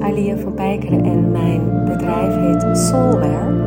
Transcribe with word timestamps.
Alia 0.00 0.36
van 0.36 0.54
Pijkeren 0.54 1.04
en 1.04 1.30
mijn 1.30 1.84
bedrijf 1.84 2.34
heet 2.34 2.78
Soulware. 2.78 3.64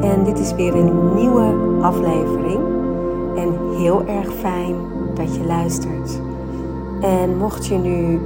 En 0.00 0.24
dit 0.24 0.38
is 0.38 0.54
weer 0.54 0.74
een 0.74 1.14
nieuwe 1.14 1.54
aflevering. 1.82 2.60
En 3.36 3.54
heel 3.76 4.06
erg 4.06 4.32
fijn 4.32 4.74
dat 5.14 5.36
je 5.36 5.44
luistert. 5.44 6.20
En 7.00 7.36
mocht 7.36 7.66
je 7.66 7.74
nu 7.74 8.20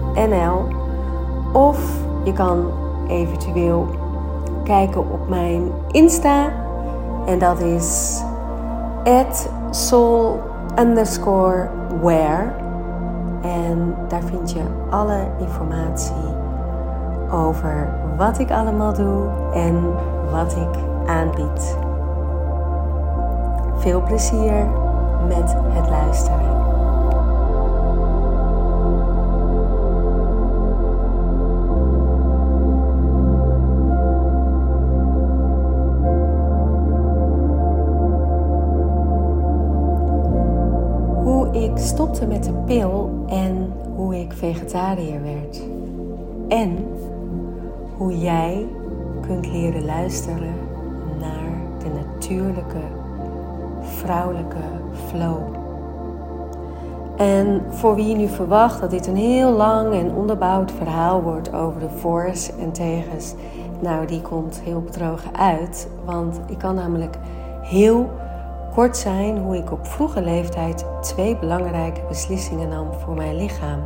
of 1.54 1.80
je 2.24 2.34
kan 2.34 2.66
eventueel 3.08 3.88
kijken 4.64 5.12
op 5.12 5.30
mijn 5.30 5.72
Insta 5.92 6.50
en 7.26 7.40
dat 7.40 7.60
is 7.60 8.22
soul 9.70 10.40
underscore 10.80 11.70
where 12.02 12.52
en 13.42 13.96
daar 14.08 14.24
vind 14.24 14.52
je 14.52 14.62
alle 14.90 15.28
informatie 15.40 16.36
over 17.32 17.90
wat 18.18 18.40
ik 18.40 18.52
allemaal 18.52 18.94
doe 18.94 19.28
en 19.54 19.94
wat 20.32 20.56
ik 20.56 20.80
aanbied. 21.06 21.78
Veel 23.76 24.04
plezier 24.04 24.68
met 25.28 25.56
het 25.74 25.90
luisteren. 25.90 26.75
Stopte 41.86 42.26
met 42.26 42.44
de 42.44 42.52
pil 42.52 43.26
en 43.28 43.74
hoe 43.96 44.20
ik 44.20 44.34
vegetariër 44.34 45.22
werd. 45.22 45.62
En 46.48 46.88
hoe 47.98 48.20
jij 48.20 48.66
kunt 49.22 49.48
leren 49.48 49.86
luisteren 49.86 50.56
naar 51.20 51.80
de 51.80 51.90
natuurlijke 52.04 52.82
vrouwelijke 53.82 54.64
flow. 55.08 55.38
En 57.18 57.62
voor 57.70 57.96
wie 57.96 58.16
nu 58.16 58.28
verwacht 58.28 58.80
dat 58.80 58.90
dit 58.90 59.08
een 59.08 59.16
heel 59.16 59.52
lang 59.52 59.94
en 59.94 60.16
onderbouwd 60.16 60.72
verhaal 60.72 61.22
wordt 61.22 61.54
over 61.54 61.80
de 61.80 61.90
voor's 61.90 62.52
en 62.60 62.72
tegens, 62.72 63.34
nou 63.80 64.06
die 64.06 64.22
komt 64.22 64.62
heel 64.64 64.82
bedrogen 64.82 65.36
uit. 65.36 65.88
Want 66.06 66.40
ik 66.48 66.58
kan 66.58 66.76
namelijk 66.76 67.18
heel 67.62 68.10
kort 68.76 68.98
zijn 68.98 69.38
hoe 69.38 69.58
ik 69.58 69.72
op 69.72 69.88
vroege 69.88 70.22
leeftijd 70.22 70.86
twee 71.02 71.38
belangrijke 71.38 72.02
beslissingen 72.08 72.70
nam 72.70 72.94
voor 72.94 73.16
mijn 73.16 73.36
lichaam. 73.36 73.80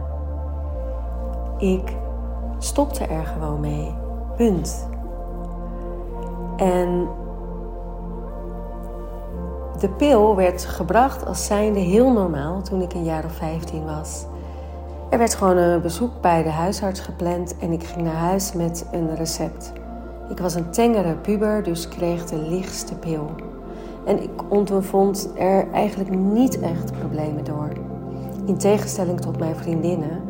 Ik 1.58 1.95
stopte 2.59 3.06
er 3.06 3.26
gewoon 3.26 3.60
mee. 3.60 3.95
Punt. 4.36 4.88
En 6.58 7.08
de 9.80 9.90
pil 9.90 10.36
werd 10.36 10.66
gebracht 10.66 11.26
als 11.26 11.45
zijnde 11.45 11.80
heel 11.80 12.12
normaal 12.12 12.62
toen 12.62 12.82
ik 12.82 12.94
een 12.94 13.04
jaar 13.04 13.26
of 13.26 13.33
15 13.33 13.86
was. 13.86 14.26
Er 15.10 15.17
werd 15.17 15.36
gewoon 15.36 15.58
een 15.58 15.82
bezoek 15.82 16.22
bij 16.22 16.44
de 16.44 16.49
huisarts 16.49 16.99
gepland 16.99 17.58
en 17.58 17.72
ik 17.72 17.83
ging 17.83 18.02
naar 18.02 18.14
huis 18.14 18.54
met 18.54 18.86
een 18.92 19.16
recept. 19.16 19.73
Ik 20.30 20.39
was 20.39 20.55
een 20.55 20.72
tengere 20.72 21.16
puber, 21.16 21.64
dus 21.64 21.88
kreeg 21.88 22.26
de 22.26 22.38
lichtste 22.38 22.95
pil. 22.95 23.48
En 24.05 24.23
ik 24.23 24.30
ondervond 24.48 25.30
er 25.36 25.71
eigenlijk 25.71 26.10
niet 26.10 26.60
echt 26.60 26.92
problemen 26.99 27.43
door. 27.43 27.70
In 28.45 28.58
tegenstelling 28.58 29.21
tot 29.21 29.39
mijn 29.39 29.55
vriendinnen, 29.55 30.21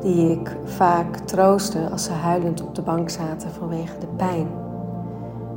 die 0.00 0.30
ik 0.30 0.56
vaak 0.64 1.16
troostte 1.16 1.88
als 1.90 2.04
ze 2.04 2.12
huilend 2.12 2.62
op 2.62 2.74
de 2.74 2.82
bank 2.82 3.10
zaten 3.10 3.50
vanwege 3.50 3.98
de 3.98 4.06
pijn. 4.06 4.46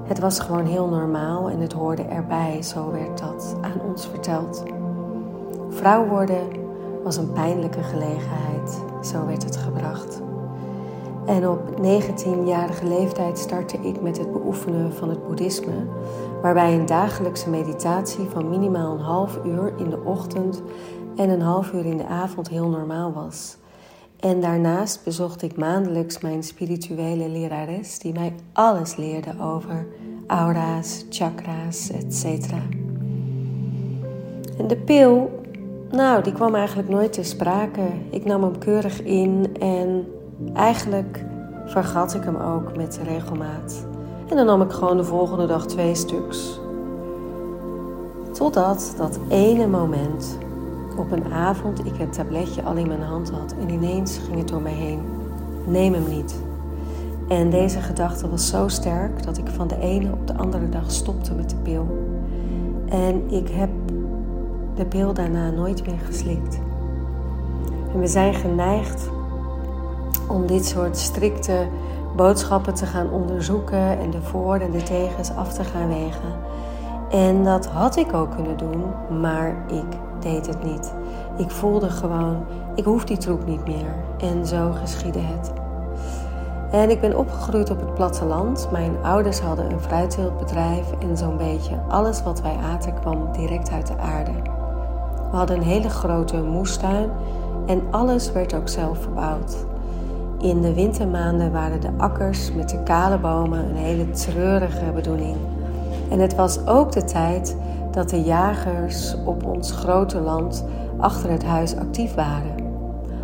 Het 0.03 0.19
was 0.19 0.39
gewoon 0.39 0.65
heel 0.65 0.87
normaal 0.87 1.49
en 1.49 1.59
het 1.59 1.73
hoorde 1.73 2.03
erbij, 2.03 2.61
zo 2.61 2.91
werd 2.91 3.17
dat 3.17 3.55
aan 3.61 3.81
ons 3.89 4.07
verteld. 4.07 4.63
Vrouw 5.69 6.07
worden 6.07 6.47
was 7.03 7.17
een 7.17 7.31
pijnlijke 7.31 7.83
gelegenheid, 7.83 8.81
zo 9.01 9.25
werd 9.25 9.43
het 9.43 9.55
gebracht. 9.55 10.21
En 11.25 11.49
op 11.49 11.59
19-jarige 11.81 12.87
leeftijd 12.87 13.39
startte 13.39 13.77
ik 13.77 14.01
met 14.01 14.17
het 14.17 14.31
beoefenen 14.31 14.93
van 14.93 15.09
het 15.09 15.27
boeddhisme, 15.27 15.85
waarbij 16.41 16.73
een 16.73 16.85
dagelijkse 16.85 17.49
meditatie 17.49 18.25
van 18.29 18.49
minimaal 18.49 18.93
een 18.93 19.03
half 19.03 19.39
uur 19.45 19.73
in 19.77 19.89
de 19.89 19.99
ochtend 20.03 20.61
en 21.15 21.29
een 21.29 21.41
half 21.41 21.73
uur 21.73 21.85
in 21.85 21.97
de 21.97 22.05
avond 22.05 22.49
heel 22.49 22.69
normaal 22.69 23.13
was. 23.13 23.57
En 24.19 24.41
daarnaast 24.41 25.03
bezocht 25.03 25.41
ik 25.41 25.57
maandelijks 25.57 26.19
mijn 26.19 26.43
spirituele 26.43 27.29
lerares, 27.29 27.99
die 27.99 28.13
mij 28.13 28.33
alles 28.53 28.95
leerde 28.95 29.31
over 29.41 29.87
aura's, 30.27 31.05
chakra's, 31.09 31.89
etc. 31.91 32.51
En 34.57 34.67
de 34.67 34.77
pil, 34.77 35.39
nou, 35.91 36.23
die 36.23 36.33
kwam 36.33 36.55
eigenlijk 36.55 36.89
nooit 36.89 37.13
ter 37.13 37.25
sprake. 37.25 37.87
Ik 38.09 38.25
nam 38.25 38.43
hem 38.43 38.57
keurig 38.57 39.03
in 39.03 39.55
en 39.59 40.05
eigenlijk 40.53 41.25
vergat 41.65 42.13
ik 42.13 42.23
hem 42.23 42.35
ook 42.35 42.77
met 42.77 42.99
regelmaat. 43.03 43.85
En 44.29 44.35
dan 44.35 44.45
nam 44.45 44.61
ik 44.61 44.71
gewoon 44.71 44.97
de 44.97 45.03
volgende 45.03 45.45
dag 45.45 45.65
twee 45.65 45.95
stuks. 45.95 46.59
Totdat 48.31 48.93
dat 48.97 49.19
ene 49.29 49.67
moment 49.67 50.37
op 50.97 51.11
een 51.11 51.33
avond 51.33 51.85
ik 51.85 51.95
het 51.97 52.13
tabletje 52.13 52.63
al 52.63 52.75
in 52.75 52.87
mijn 52.87 53.01
hand 53.01 53.31
had 53.31 53.55
en 53.59 53.69
ineens 53.69 54.17
ging 54.17 54.37
het 54.37 54.47
door 54.47 54.61
mij 54.61 54.73
heen. 54.73 54.99
Neem 55.67 55.93
hem 55.93 56.09
niet. 56.09 56.35
En 57.27 57.49
deze 57.49 57.79
gedachte 57.79 58.29
was 58.29 58.49
zo 58.49 58.67
sterk 58.67 59.23
dat 59.23 59.37
ik 59.37 59.47
van 59.47 59.67
de 59.67 59.79
ene 59.79 60.11
op 60.11 60.27
de 60.27 60.37
andere 60.37 60.69
dag 60.69 60.91
stopte 60.91 61.33
met 61.33 61.49
de 61.49 61.55
pil. 61.55 61.87
En 62.89 63.31
ik 63.31 63.49
heb 63.49 63.69
de 64.75 64.85
pil 64.85 65.13
daarna 65.13 65.49
nooit 65.49 65.85
meer 65.85 65.99
geslikt. 66.05 66.59
En 67.93 67.99
we 67.99 68.07
zijn 68.07 68.33
geneigd 68.33 69.09
om 70.27 70.47
dit 70.47 70.65
soort 70.65 70.97
strikte 70.97 71.67
boodschappen 72.15 72.73
te 72.73 72.85
gaan 72.85 73.11
onderzoeken 73.11 73.99
en 73.99 74.09
de 74.09 74.21
voor- 74.21 74.59
en 74.59 74.71
de 74.71 74.83
tegens 74.83 75.31
af 75.35 75.53
te 75.53 75.63
gaan 75.63 75.87
wegen. 75.87 76.33
En 77.09 77.43
dat 77.43 77.65
had 77.65 77.95
ik 77.95 78.13
ook 78.13 78.35
kunnen 78.35 78.57
doen, 78.57 78.83
maar 79.21 79.55
ik 79.67 79.97
deed 80.19 80.47
het 80.47 80.63
niet. 80.63 80.93
Ik 81.37 81.51
voelde 81.51 81.89
gewoon, 81.89 82.45
ik 82.75 82.83
hoef 82.83 83.03
die 83.03 83.17
troep 83.17 83.45
niet 83.45 83.67
meer. 83.67 83.95
En 84.17 84.45
zo 84.45 84.71
geschiedde 84.71 85.19
het. 85.19 85.51
En 86.71 86.89
ik 86.89 87.01
ben 87.01 87.17
opgegroeid 87.17 87.69
op 87.69 87.79
het 87.79 87.93
platteland. 87.93 88.67
Mijn 88.71 88.95
ouders 89.03 89.39
hadden 89.39 89.71
een 89.71 89.79
fruitteeltbedrijf 89.79 90.91
en 90.99 91.17
zo'n 91.17 91.37
beetje 91.37 91.79
alles 91.87 92.23
wat 92.23 92.41
wij 92.41 92.55
aten 92.73 92.93
kwam 92.93 93.31
direct 93.31 93.71
uit 93.71 93.87
de 93.87 93.97
aarde. 93.97 94.31
We 95.31 95.37
hadden 95.37 95.57
een 95.57 95.63
hele 95.63 95.89
grote 95.89 96.41
moestuin 96.41 97.09
en 97.65 97.81
alles 97.91 98.31
werd 98.31 98.55
ook 98.55 98.69
zelf 98.69 99.01
verbouwd. 99.01 99.65
In 100.39 100.61
de 100.61 100.73
wintermaanden 100.73 101.51
waren 101.51 101.81
de 101.81 101.89
akkers 101.97 102.51
met 102.53 102.69
de 102.69 102.83
kale 102.83 103.17
bomen 103.17 103.59
een 103.59 103.75
hele 103.75 104.09
treurige 104.09 104.91
bedoeling. 104.93 105.35
En 106.09 106.19
het 106.19 106.35
was 106.35 106.67
ook 106.67 106.91
de 106.91 107.03
tijd 107.03 107.57
dat 107.91 108.09
de 108.09 108.21
jagers 108.21 109.15
op 109.25 109.45
ons 109.45 109.71
grote 109.71 110.19
land 110.19 110.65
achter 110.97 111.29
het 111.29 111.43
huis 111.43 111.75
actief 111.75 112.13
waren. 112.13 112.55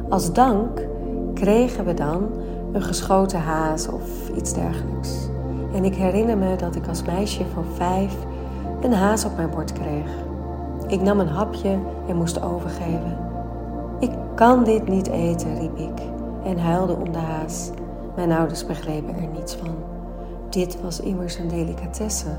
Als 0.09 0.33
dank 0.33 0.87
kregen 1.33 1.85
we 1.85 1.93
dan 1.93 2.29
een 2.71 2.81
geschoten 2.81 3.39
haas 3.39 3.87
of 3.87 4.29
iets 4.35 4.53
dergelijks. 4.53 5.29
En 5.73 5.83
ik 5.83 5.95
herinner 5.95 6.37
me 6.37 6.55
dat 6.55 6.75
ik 6.75 6.87
als 6.87 7.03
meisje 7.03 7.45
van 7.53 7.65
vijf 7.75 8.15
een 8.81 8.93
haas 8.93 9.25
op 9.25 9.35
mijn 9.35 9.49
bord 9.49 9.73
kreeg. 9.73 10.11
Ik 10.87 11.01
nam 11.01 11.19
een 11.19 11.27
hapje 11.27 11.77
en 12.07 12.15
moest 12.15 12.41
overgeven. 12.41 13.17
Ik 13.99 14.11
kan 14.35 14.63
dit 14.63 14.87
niet 14.87 15.07
eten, 15.07 15.59
riep 15.59 15.77
ik 15.77 16.11
en 16.43 16.59
huilde 16.59 16.95
om 16.95 17.11
de 17.11 17.19
haas. 17.19 17.69
Mijn 18.15 18.31
ouders 18.31 18.65
begrepen 18.65 19.15
er 19.15 19.27
niets 19.27 19.55
van. 19.55 19.75
Dit 20.49 20.81
was 20.81 20.99
immers 20.99 21.37
een 21.37 21.47
delicatesse. 21.47 22.37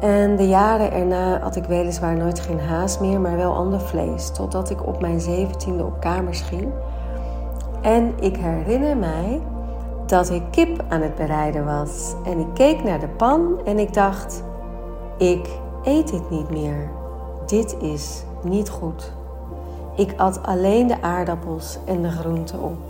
En 0.00 0.36
de 0.36 0.48
jaren 0.48 0.92
erna 0.92 1.38
had 1.38 1.56
ik 1.56 1.64
weliswaar 1.64 2.16
nooit 2.16 2.40
geen 2.40 2.60
haas 2.60 2.98
meer, 2.98 3.20
maar 3.20 3.36
wel 3.36 3.54
ander 3.54 3.80
vlees. 3.80 4.30
Totdat 4.30 4.70
ik 4.70 4.86
op 4.86 5.00
mijn 5.00 5.20
zeventiende 5.20 5.84
op 5.84 6.00
kamers 6.00 6.40
ging 6.40 6.72
en 7.82 8.14
ik 8.20 8.36
herinner 8.36 8.96
mij 8.96 9.40
dat 10.06 10.30
ik 10.30 10.42
kip 10.50 10.84
aan 10.88 11.00
het 11.00 11.14
bereiden 11.14 11.64
was. 11.64 12.14
En 12.24 12.38
ik 12.38 12.46
keek 12.54 12.84
naar 12.84 13.00
de 13.00 13.08
pan 13.08 13.60
en 13.64 13.78
ik 13.78 13.94
dacht: 13.94 14.42
ik 15.16 15.48
eet 15.82 16.10
dit 16.10 16.30
niet 16.30 16.50
meer. 16.50 16.90
Dit 17.46 17.76
is 17.80 18.24
niet 18.42 18.70
goed. 18.70 19.12
Ik 19.96 20.14
at 20.16 20.42
alleen 20.42 20.86
de 20.86 21.02
aardappels 21.02 21.78
en 21.84 22.02
de 22.02 22.10
groenten 22.10 22.60
op. 22.60 22.87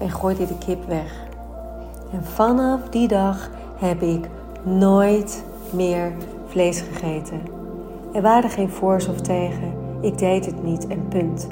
en 0.00 0.10
gooide 0.10 0.46
de 0.46 0.58
kip 0.58 0.86
weg. 0.86 1.28
En 2.12 2.24
vanaf 2.24 2.80
die 2.88 3.08
dag 3.08 3.50
heb 3.76 4.02
ik 4.02 4.28
nooit 4.62 5.44
meer 5.72 6.12
vlees 6.46 6.80
gegeten. 6.80 7.40
Er 8.12 8.22
waren 8.22 8.50
geen 8.50 8.70
voor's 8.70 9.08
of 9.08 9.20
tegen. 9.20 9.72
Ik 10.00 10.18
deed 10.18 10.46
het 10.46 10.62
niet 10.62 10.86
en 10.86 11.08
punt. 11.08 11.48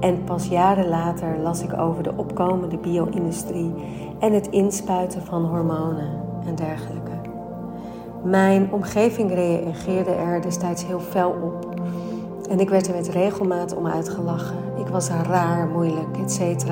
En 0.00 0.24
pas 0.24 0.46
jaren 0.46 0.88
later 0.88 1.38
las 1.38 1.62
ik 1.62 1.78
over 1.78 2.02
de 2.02 2.12
opkomende 2.16 2.76
bio-industrie 2.76 3.74
en 4.18 4.32
het 4.32 4.46
inspuiten 4.46 5.22
van 5.22 5.44
hormonen 5.44 6.20
en 6.46 6.54
dergelijke. 6.54 7.10
Mijn 8.22 8.72
omgeving 8.72 9.34
reageerde 9.34 10.10
er 10.10 10.42
destijds 10.42 10.86
heel 10.86 11.00
fel 11.00 11.30
op. 11.30 11.80
En 12.50 12.60
ik 12.60 12.68
werd 12.68 12.86
er 12.86 12.94
met 12.94 13.08
regelmaat 13.08 13.76
om 13.76 13.86
uitgelachen. 13.86 14.56
Ik 14.78 14.86
was 14.86 15.08
raar, 15.08 15.66
moeilijk, 15.66 16.16
etc. 16.18 16.64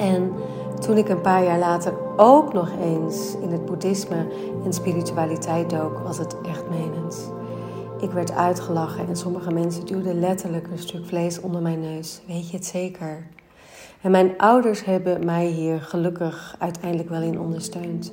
En 0.00 0.32
toen 0.80 0.96
ik 0.96 1.08
een 1.08 1.20
paar 1.20 1.44
jaar 1.44 1.58
later 1.58 1.92
ook 2.16 2.52
nog 2.52 2.70
eens 2.82 3.36
in 3.42 3.50
het 3.50 3.64
boeddhisme 3.64 4.26
en 4.64 4.72
spiritualiteit 4.72 5.70
dook, 5.70 5.98
was 5.98 6.18
het 6.18 6.36
echt 6.40 6.64
menens. 6.70 7.18
Ik 8.00 8.10
werd 8.10 8.32
uitgelachen 8.32 9.08
en 9.08 9.16
sommige 9.16 9.52
mensen 9.52 9.86
duwden 9.86 10.20
letterlijk 10.20 10.66
een 10.70 10.78
stuk 10.78 11.06
vlees 11.06 11.40
onder 11.40 11.62
mijn 11.62 11.80
neus. 11.80 12.20
Weet 12.26 12.50
je 12.50 12.56
het 12.56 12.66
zeker? 12.66 13.26
En 14.00 14.10
mijn 14.10 14.38
ouders 14.38 14.84
hebben 14.84 15.24
mij 15.24 15.46
hier 15.46 15.80
gelukkig 15.80 16.56
uiteindelijk 16.58 17.08
wel 17.08 17.22
in 17.22 17.40
ondersteund. 17.40 18.12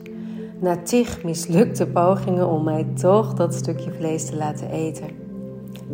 Na 0.60 0.78
tig 0.84 1.24
mislukte 1.24 1.88
pogingen 1.88 2.48
om 2.48 2.63
mij 2.63 2.88
toch 3.00 3.34
dat 3.34 3.54
stukje 3.54 3.92
vlees 3.92 4.25
te 4.25 4.36
laten 4.36 4.69
eten. 4.69 5.07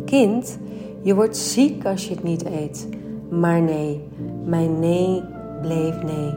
Kind, 0.04 0.58
je 1.02 1.14
wordt 1.14 1.36
ziek 1.36 1.84
als 1.86 2.08
je 2.08 2.14
het 2.14 2.22
niet 2.22 2.44
eet. 2.44 2.88
Maar 3.28 3.60
nee, 3.60 4.08
mijn 4.44 4.78
nee 4.78 5.22
bleef 5.64 6.02
nee. 6.02 6.34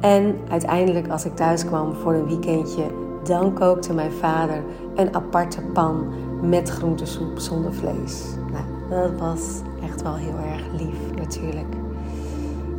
En 0.00 0.36
uiteindelijk, 0.48 1.08
als 1.08 1.24
ik 1.24 1.36
thuis 1.36 1.64
kwam 1.64 1.94
voor 1.94 2.14
een 2.14 2.26
weekendje, 2.26 2.84
dan 3.24 3.54
kookte 3.54 3.94
mijn 3.94 4.12
vader 4.12 4.62
een 4.94 5.14
aparte 5.14 5.60
pan 5.60 6.06
met 6.42 6.68
groentesoep 6.68 7.38
zonder 7.38 7.74
vlees. 7.74 8.24
Nou, 8.52 8.64
dat 9.10 9.20
was 9.20 9.60
echt 9.84 10.02
wel 10.02 10.14
heel 10.14 10.38
erg 10.52 10.62
lief 10.78 11.16
natuurlijk. 11.16 11.74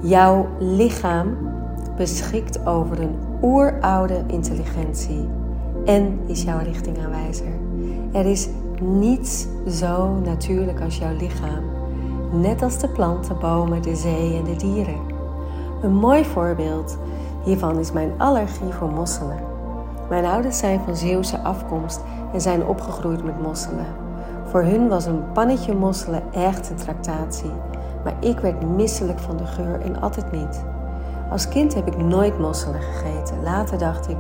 Jouw 0.02 0.48
lichaam 0.60 1.38
beschikt 1.98 2.66
over 2.66 3.00
een 3.00 3.16
oeroude 3.42 4.24
intelligentie 4.28 5.28
en 5.86 6.20
is 6.28 6.44
jouw 6.44 6.60
richtingaanwijzer. 6.64 7.54
Er 8.12 8.26
is 8.26 8.50
niets 8.82 9.48
zo 9.68 10.20
natuurlijk 10.24 10.82
als 10.82 10.98
jouw 10.98 11.16
lichaam, 11.16 11.64
net 12.32 12.62
als 12.62 12.80
de 12.80 12.88
planten, 12.88 13.40
bomen, 13.40 13.82
de 13.82 13.96
zee 13.96 14.38
en 14.38 14.44
de 14.44 14.56
dieren. 14.56 15.11
Een 15.82 15.94
mooi 15.96 16.26
voorbeeld 16.26 16.98
hiervan 17.44 17.78
is 17.78 17.92
mijn 17.92 18.12
allergie 18.18 18.74
voor 18.74 18.90
mosselen. 18.90 19.40
Mijn 20.10 20.26
ouders 20.26 20.58
zijn 20.58 20.80
van 20.86 20.96
Zeeuwse 20.96 21.40
afkomst 21.40 22.02
en 22.34 22.42
zijn 22.42 22.66
opgegroeid 22.66 23.24
met 23.24 23.42
mosselen. 23.42 23.86
Voor 24.46 24.64
hun 24.64 24.88
was 24.88 25.06
een 25.06 25.32
pannetje 25.32 25.76
mosselen 25.76 26.24
echt 26.34 26.70
een 26.70 26.76
tractatie, 26.76 27.52
maar 28.04 28.14
ik 28.20 28.40
werd 28.40 28.76
misselijk 28.76 29.20
van 29.20 29.38
de 29.38 29.46
geur 29.46 29.82
en 29.82 30.02
altijd 30.02 30.32
niet. 30.32 30.64
Als 31.32 31.48
kind 31.48 31.74
heb 31.74 31.88
ik 31.88 31.98
nooit 31.98 32.40
mosselen 32.40 32.82
gegeten. 32.82 33.44
Later 33.44 33.78
dacht 33.78 34.10
ik, 34.10 34.18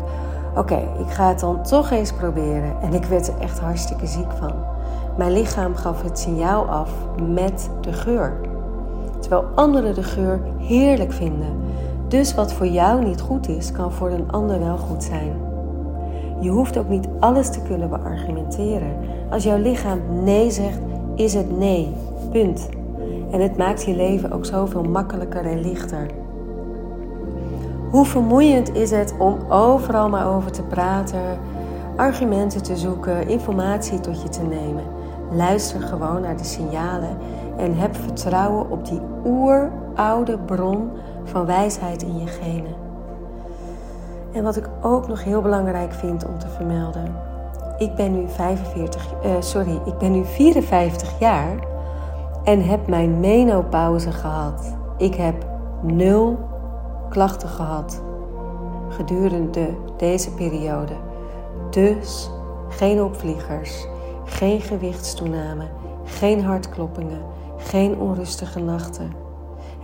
oké, 0.55 0.87
ik 0.99 1.09
ga 1.09 1.27
het 1.27 1.39
dan 1.39 1.63
toch 1.63 1.91
eens 1.91 2.13
proberen. 2.13 2.81
En 2.81 2.93
ik 2.93 3.05
werd 3.05 3.27
er 3.27 3.39
echt 3.39 3.59
hartstikke 3.59 4.07
ziek 4.07 4.31
van. 4.39 4.53
Mijn 5.17 5.31
lichaam 5.31 5.75
gaf 5.75 6.01
het 6.01 6.19
signaal 6.19 6.65
af 6.65 6.91
met 7.27 7.69
de 7.81 7.93
geur. 7.93 8.50
Terwijl 9.31 9.51
anderen 9.55 9.95
de 9.95 10.03
geur 10.03 10.39
heerlijk 10.57 11.11
vinden. 11.11 11.47
Dus 12.07 12.35
wat 12.35 12.53
voor 12.53 12.67
jou 12.67 13.03
niet 13.03 13.21
goed 13.21 13.47
is, 13.47 13.71
kan 13.71 13.91
voor 13.91 14.09
een 14.09 14.31
ander 14.31 14.59
wel 14.59 14.77
goed 14.77 15.03
zijn. 15.03 15.33
Je 16.39 16.49
hoeft 16.49 16.77
ook 16.77 16.89
niet 16.89 17.07
alles 17.19 17.49
te 17.49 17.61
kunnen 17.61 17.89
beargumenteren. 17.89 18.95
Als 19.29 19.43
jouw 19.43 19.57
lichaam 19.57 19.99
nee 20.23 20.51
zegt, 20.51 20.79
is 21.15 21.33
het 21.33 21.57
nee. 21.57 21.93
Punt. 22.31 22.69
En 23.31 23.41
het 23.41 23.57
maakt 23.57 23.83
je 23.83 23.95
leven 23.95 24.31
ook 24.31 24.45
zoveel 24.45 24.83
makkelijker 24.83 25.45
en 25.45 25.61
lichter. 25.61 26.05
Hoe 27.89 28.05
vermoeiend 28.05 28.75
is 28.75 28.91
het 28.91 29.13
om 29.17 29.37
overal 29.49 30.09
maar 30.09 30.35
over 30.35 30.51
te 30.51 30.63
praten, 30.63 31.39
argumenten 31.95 32.63
te 32.63 32.77
zoeken, 32.77 33.27
informatie 33.27 33.99
tot 33.99 34.21
je 34.21 34.29
te 34.29 34.43
nemen. 34.43 34.83
Luister 35.31 35.81
gewoon 35.81 36.21
naar 36.21 36.37
de 36.37 36.43
signalen 36.43 37.17
en 37.61 37.75
heb 37.75 37.95
vertrouwen 37.95 38.69
op 38.69 38.85
die 38.85 39.01
oeroude 39.25 40.37
bron 40.37 40.91
van 41.23 41.45
wijsheid 41.45 42.03
in 42.03 42.19
je 42.19 42.27
genen. 42.27 42.75
En 44.33 44.43
wat 44.43 44.55
ik 44.55 44.69
ook 44.81 45.07
nog 45.07 45.23
heel 45.23 45.41
belangrijk 45.41 45.93
vind 45.93 46.25
om 46.25 46.39
te 46.39 46.47
vermelden. 46.47 47.15
Ik 47.77 47.95
ben 47.95 48.11
nu 48.11 48.29
45, 48.29 49.13
uh, 49.23 49.35
eh, 49.35 49.41
sorry, 49.41 49.79
ik 49.85 49.97
ben 49.97 50.11
nu 50.11 50.25
54 50.25 51.19
jaar 51.19 51.55
en 52.43 52.61
heb 52.61 52.87
mijn 52.87 53.19
menopauze 53.19 54.11
gehad. 54.11 54.75
Ik 54.97 55.15
heb 55.15 55.45
nul 55.81 56.39
klachten 57.09 57.49
gehad 57.49 58.01
gedurende 58.89 59.69
deze 59.97 60.33
periode. 60.33 60.93
Dus 61.69 62.29
geen 62.69 63.01
opvliegers, 63.01 63.87
geen 64.25 64.61
gewichtstoename, 64.61 65.65
geen 66.03 66.43
hartkloppingen, 66.43 67.21
geen 67.63 67.97
onrustige 67.97 68.59
nachten. 68.59 69.11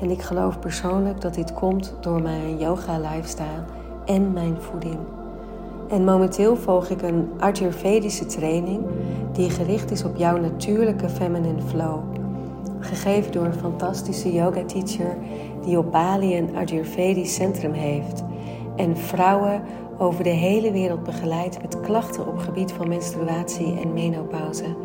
En 0.02 0.10
ik 0.10 0.22
geloof 0.22 0.60
persoonlijk 0.60 1.22
dat 1.22 1.34
dit 1.34 1.54
komt 1.54 1.94
door 2.02 2.22
mijn 2.22 2.58
yoga 2.58 3.00
lifestyle 3.00 3.64
en 4.06 4.34
mijn 4.34 4.56
voeding. 4.60 4.98
En 5.90 6.04
momenteel 6.04 6.56
volg 6.56 6.90
ik 6.90 7.02
een 7.02 7.30
Ayurvedische 7.40 8.26
training 8.26 8.86
die 9.32 9.50
gericht 9.50 9.92
is 9.92 10.04
op 10.04 10.16
jouw 10.16 10.38
natuurlijke 10.38 11.10
feminine 11.10 11.62
flow. 11.62 12.00
Gegeven 12.80 13.32
door 13.32 13.46
een 13.46 13.54
fantastische 13.54 14.34
yoga 14.34 14.64
teacher 14.66 15.18
die 15.64 15.78
op 15.78 15.92
Bali 15.92 16.38
een 16.38 16.56
Ayurvedisch 16.56 17.34
centrum 17.34 17.74
heeft 17.74 18.24
en 18.76 18.98
vrouwen 18.98 19.62
over 19.98 20.24
de 20.24 20.30
hele 20.30 20.72
wereld 20.72 21.04
begeleidt 21.04 21.62
met 21.62 21.80
klachten 21.80 22.28
op 22.28 22.38
gebied 22.38 22.72
van 22.72 22.88
menstruatie 22.88 23.80
en 23.82 23.94
menopauze. 23.94 24.76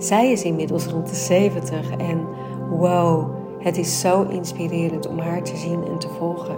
Zij 0.00 0.32
is 0.32 0.42
inmiddels 0.42 0.86
rond 0.86 1.08
de 1.08 1.14
70 1.14 1.90
en 1.90 2.26
wow, 2.70 3.30
het 3.58 3.76
is 3.76 4.00
zo 4.00 4.22
inspirerend 4.22 5.06
om 5.06 5.18
haar 5.18 5.42
te 5.42 5.56
zien 5.56 5.84
en 5.84 5.98
te 5.98 6.08
volgen. 6.08 6.56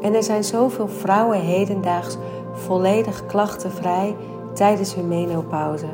En 0.00 0.14
er 0.14 0.22
zijn 0.22 0.44
zoveel 0.44 0.88
vrouwen 0.88 1.40
hedendaags 1.40 2.16
volledig 2.52 3.26
klachtenvrij 3.26 4.16
tijdens 4.54 4.94
hun 4.94 5.08
menopauze, 5.08 5.86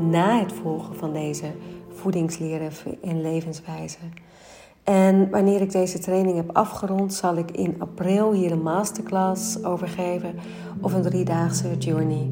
na 0.00 0.38
het 0.38 0.52
volgen 0.52 0.96
van 0.96 1.12
deze 1.12 1.46
voedingsleren 1.88 2.70
en 3.02 3.20
levenswijze. 3.20 3.98
En 4.84 5.30
wanneer 5.30 5.60
ik 5.60 5.72
deze 5.72 5.98
training 5.98 6.36
heb 6.36 6.56
afgerond, 6.56 7.14
zal 7.14 7.36
ik 7.36 7.50
in 7.50 7.74
april 7.78 8.32
hier 8.32 8.52
een 8.52 8.62
masterclass 8.62 9.64
over 9.64 9.88
geven 9.88 10.34
of 10.80 10.94
een 10.94 11.02
driedaagse 11.02 11.76
journey. 11.78 12.30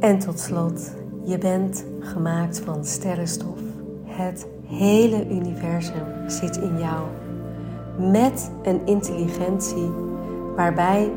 En 0.00 0.18
tot 0.18 0.38
slot, 0.38 0.94
je 1.26 1.38
bent 1.38 1.84
gemaakt 2.00 2.60
van 2.60 2.84
sterrenstof. 2.84 3.58
Het 4.04 4.46
hele 4.66 5.28
universum 5.30 6.04
zit 6.26 6.56
in 6.56 6.78
jou. 6.78 7.02
Met 8.10 8.50
een 8.62 8.80
intelligentie 8.84 9.90
waarbij 10.56 11.10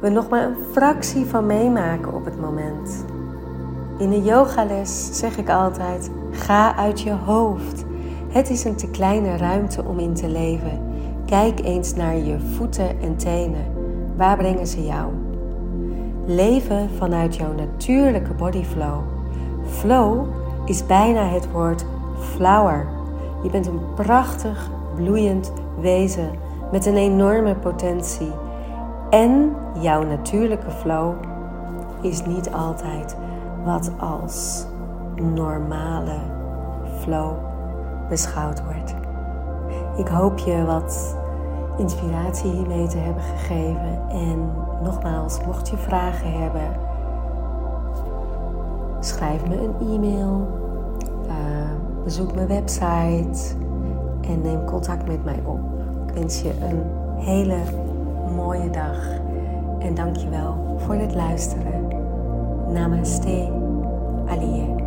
we 0.00 0.08
nog 0.08 0.28
maar 0.28 0.44
een 0.44 0.56
fractie 0.72 1.24
van 1.24 1.46
meemaken 1.46 2.14
op 2.14 2.24
het 2.24 2.40
moment. 2.40 3.04
In 3.98 4.12
een 4.12 4.24
yogales 4.24 5.18
zeg 5.18 5.38
ik 5.38 5.48
altijd: 5.48 6.10
ga 6.30 6.76
uit 6.76 7.00
je 7.00 7.12
hoofd. 7.12 7.84
Het 8.28 8.50
is 8.50 8.64
een 8.64 8.76
te 8.76 8.90
kleine 8.90 9.36
ruimte 9.36 9.84
om 9.84 9.98
in 9.98 10.14
te 10.14 10.28
leven. 10.28 10.80
Kijk 11.26 11.64
eens 11.64 11.94
naar 11.94 12.16
je 12.16 12.38
voeten 12.56 13.00
en 13.00 13.16
tenen. 13.16 13.64
Waar 14.16 14.36
brengen 14.36 14.66
ze 14.66 14.84
jou? 14.84 15.12
Leven 16.26 16.90
vanuit 16.96 17.36
jouw 17.36 17.52
natuurlijke 17.52 18.34
bodyflow. 18.34 19.00
Flow 19.64 20.26
is 20.64 20.86
bijna 20.86 21.24
het 21.24 21.50
woord 21.50 21.84
flower. 22.18 22.86
Je 23.42 23.50
bent 23.50 23.66
een 23.66 23.80
prachtig, 23.94 24.70
bloeiend 24.94 25.52
wezen 25.80 26.30
met 26.70 26.86
een 26.86 26.96
enorme 26.96 27.54
potentie. 27.54 28.32
En 29.10 29.56
jouw 29.80 30.02
natuurlijke 30.02 30.70
flow 30.70 31.14
is 32.00 32.24
niet 32.24 32.52
altijd 32.52 33.16
wat 33.64 33.90
als 33.98 34.66
normale 35.16 36.18
flow 37.00 37.32
beschouwd 38.08 38.62
wordt. 38.64 38.94
Ik 39.96 40.08
hoop 40.08 40.38
je 40.38 40.64
wat 40.64 41.16
inspiratie 41.78 42.50
hiermee 42.50 42.86
te 42.86 42.98
hebben 42.98 43.22
gegeven. 43.22 44.00
En 44.08 44.50
nogmaals, 44.82 45.44
mocht 45.46 45.68
je 45.68 45.76
vragen 45.76 46.42
hebben, 46.42 46.76
schrijf 49.00 49.48
me 49.48 49.56
een 49.56 49.94
e-mail, 49.94 50.48
uh, 51.26 51.32
bezoek 52.04 52.34
mijn 52.34 52.48
website 52.48 53.54
en 54.20 54.40
neem 54.42 54.64
contact 54.64 55.06
met 55.06 55.24
mij 55.24 55.40
op. 55.44 55.60
Ik 56.06 56.14
wens 56.14 56.42
je 56.42 56.52
een 56.60 56.82
hele 57.16 57.58
mooie 58.36 58.70
dag 58.70 59.08
en 59.78 59.94
dank 59.94 60.16
je 60.16 60.28
wel 60.28 60.76
voor 60.76 60.94
het 60.94 61.14
luisteren. 61.14 61.88
Namaste, 62.72 63.50
Aliye. 64.26 64.80